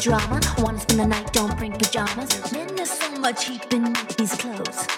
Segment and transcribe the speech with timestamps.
[0.00, 0.40] drama.
[0.58, 2.52] Wanna spend the night, don't bring pajamas.
[2.52, 4.97] Men, there's so much heat beneath these clothes.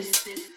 [0.00, 0.49] this, this.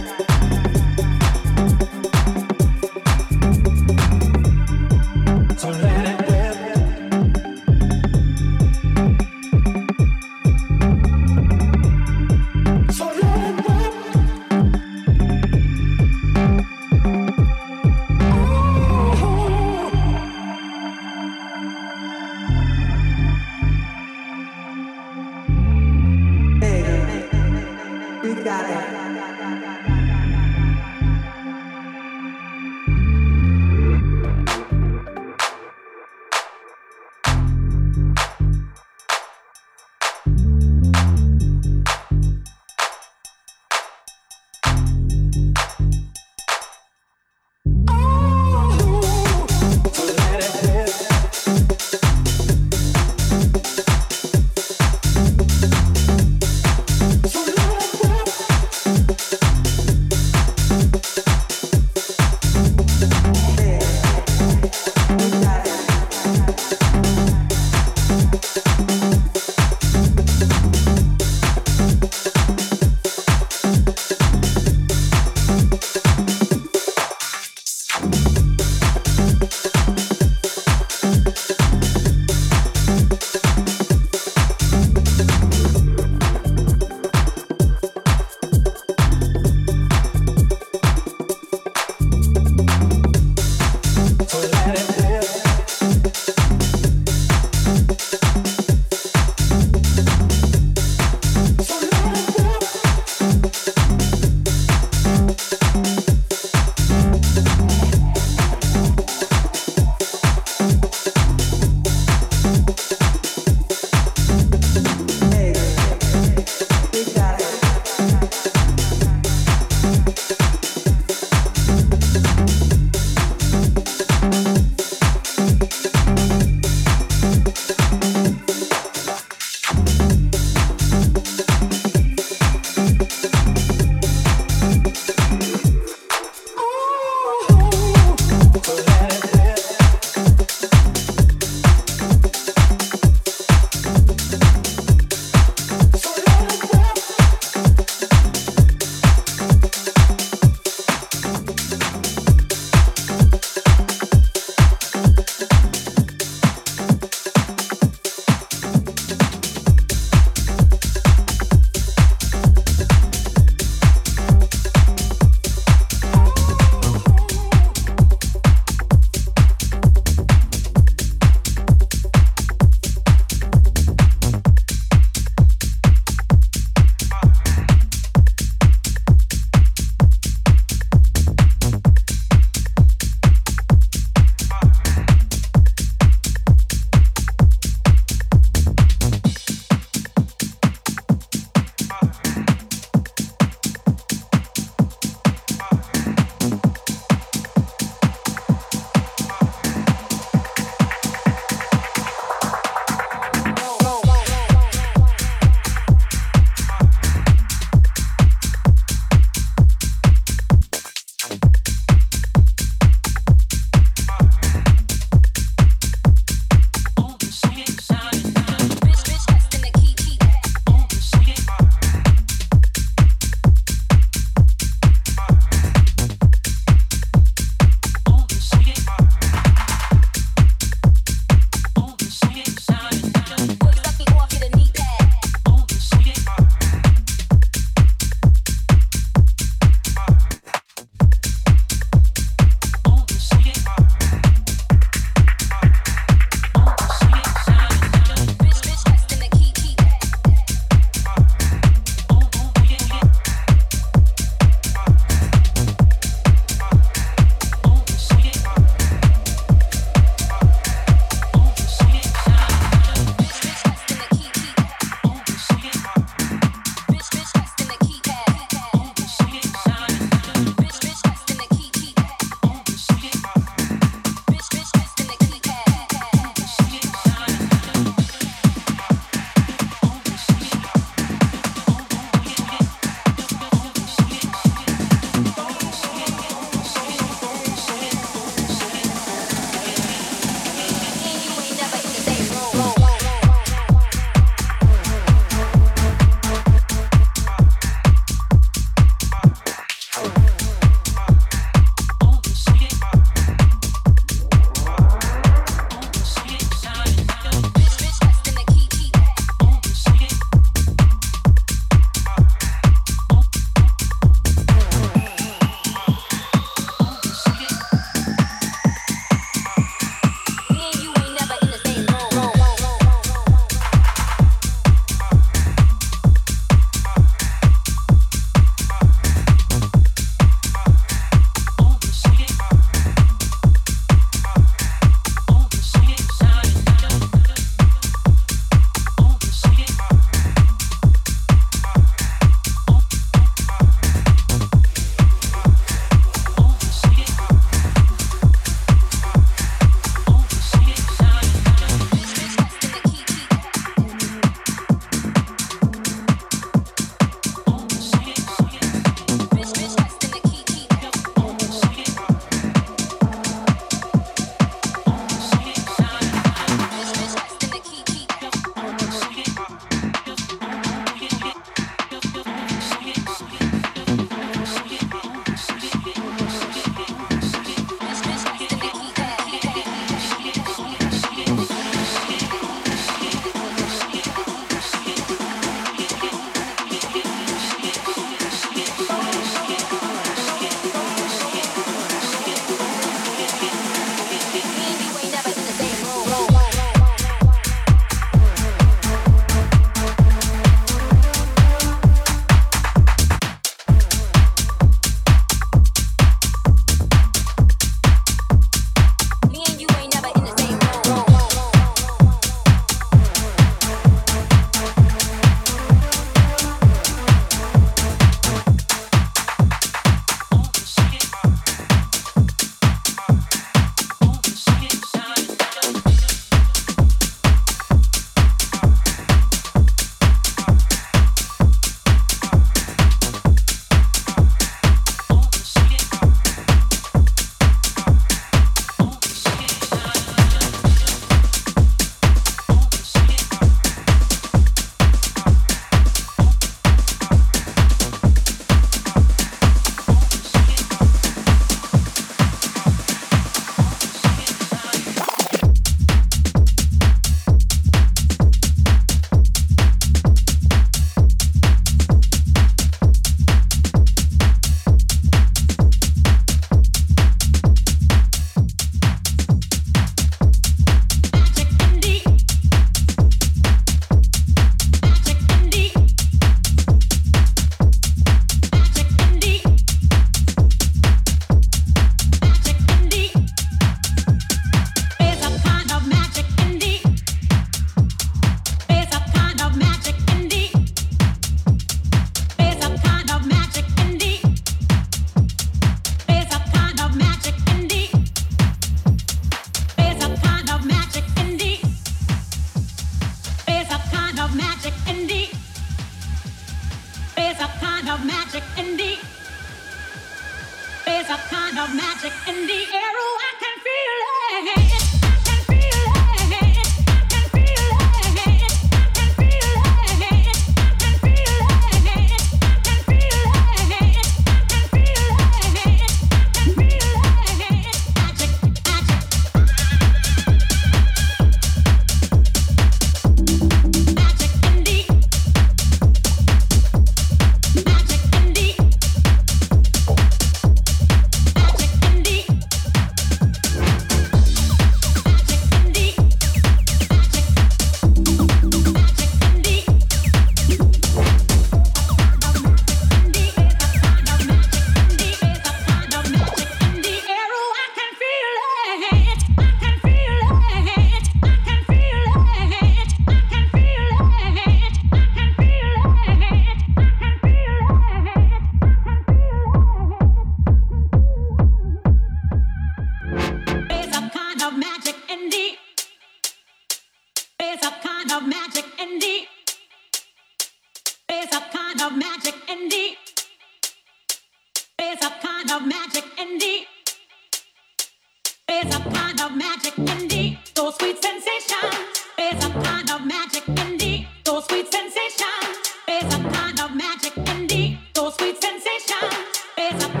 [598.43, 600.00] Magic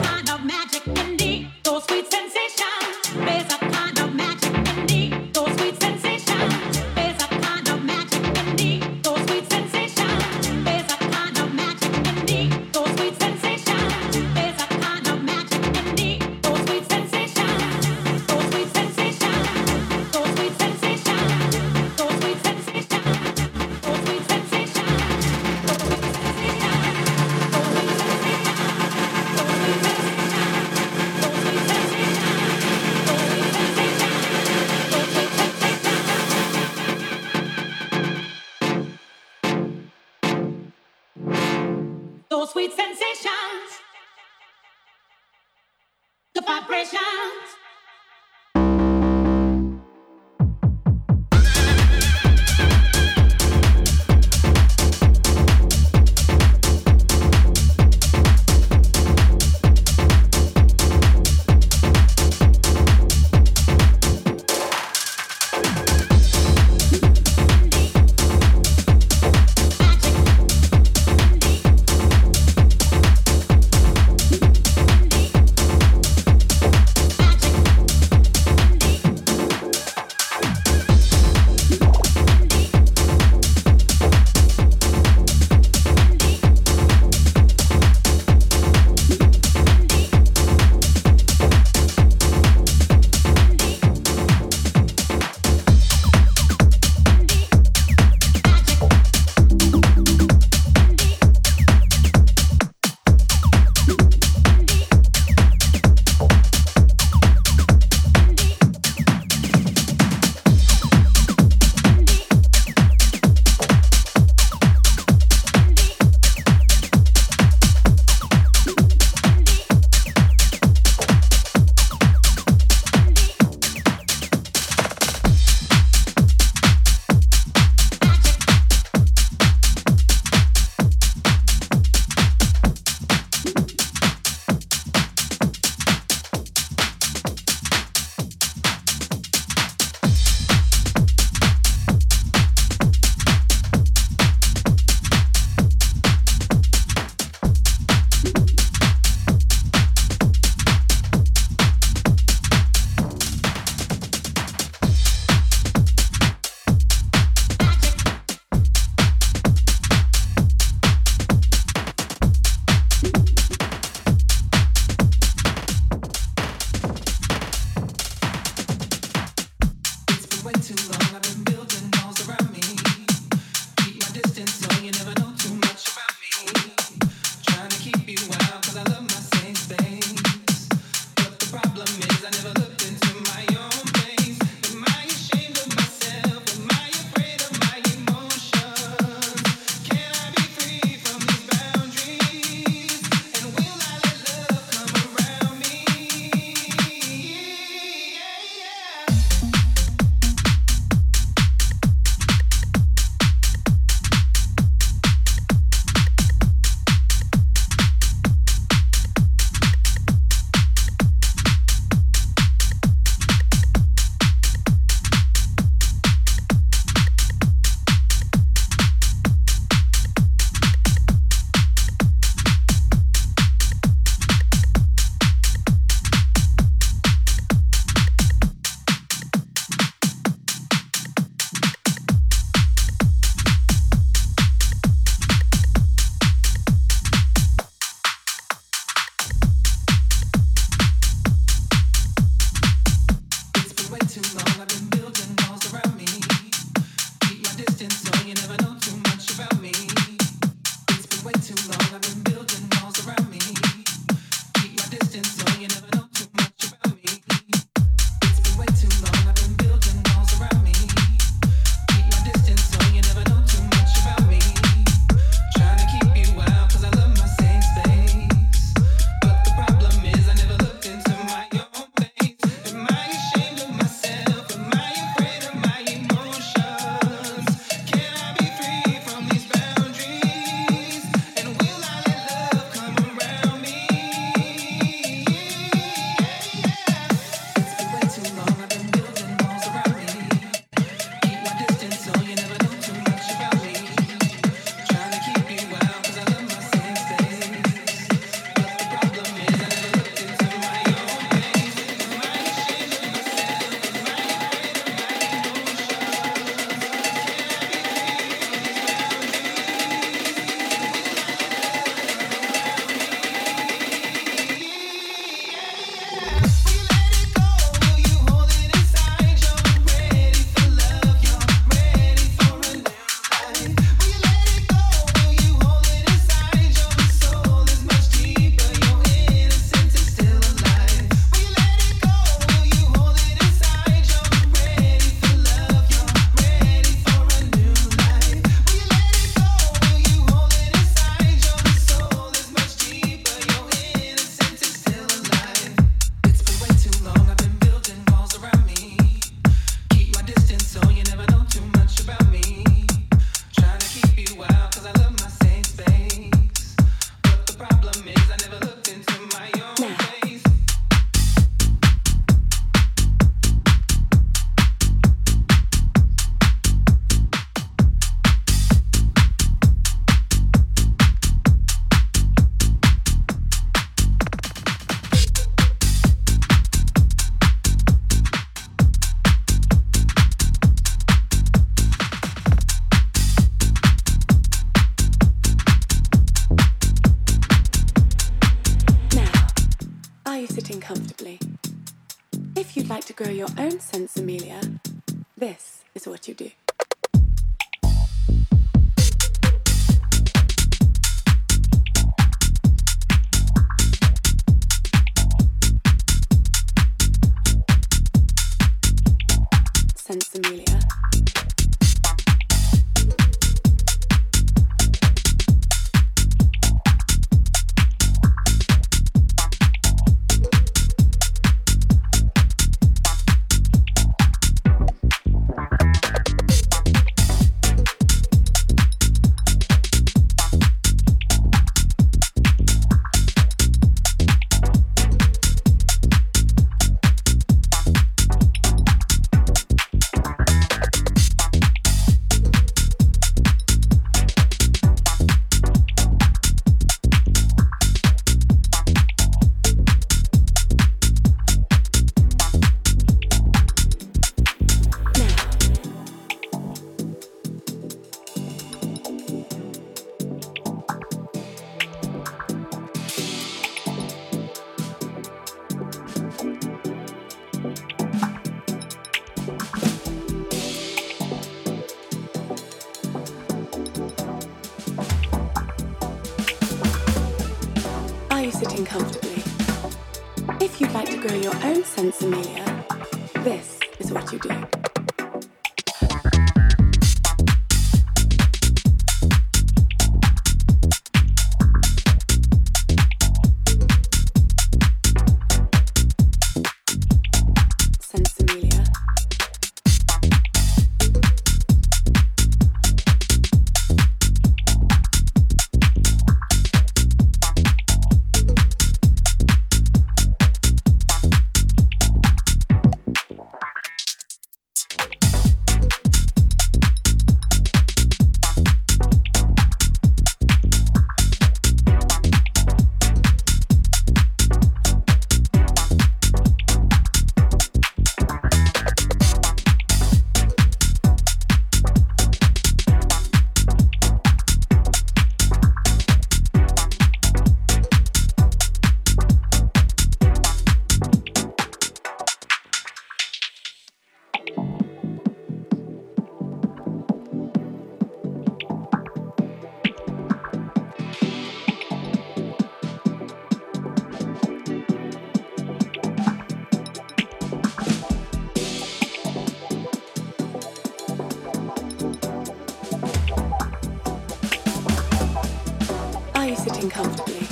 [566.91, 567.47] comfortably.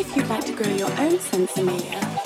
[0.00, 2.21] If you'd like to grow your own sinsemilla,